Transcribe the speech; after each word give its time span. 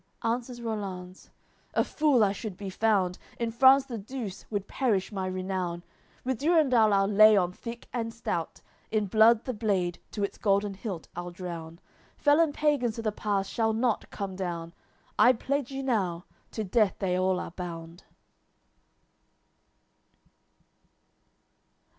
Answers 0.23 0.59
Rollanz: 0.61 1.29
"A 1.75 1.83
fool 1.83 2.23
I 2.23 2.31
should 2.31 2.57
be 2.57 2.71
found; 2.71 3.19
In 3.37 3.51
France 3.51 3.85
the 3.85 3.99
Douce 3.99 4.47
would 4.49 4.67
perish 4.67 5.11
my 5.11 5.27
renown. 5.27 5.83
With 6.23 6.39
Durendal 6.39 6.91
I'll 6.91 7.05
lay 7.05 7.37
on 7.37 7.51
thick 7.51 7.87
and 7.93 8.11
stout, 8.11 8.61
In 8.89 9.05
blood 9.05 9.45
the 9.45 9.53
blade, 9.53 9.99
to 10.13 10.23
its 10.23 10.39
golden 10.39 10.73
hilt, 10.73 11.07
I'll 11.15 11.29
drown. 11.29 11.79
Felon 12.17 12.51
pagans 12.51 12.95
to 12.95 13.03
th' 13.03 13.15
pass 13.15 13.47
shall 13.47 13.73
not 13.73 14.09
come 14.09 14.35
down; 14.35 14.73
I 15.19 15.33
pledge 15.33 15.69
you 15.69 15.83
now, 15.83 16.25
to 16.49 16.63
death 16.63 16.95
they 16.97 17.15
all 17.15 17.39
are 17.39 17.51
bound. 17.51 18.05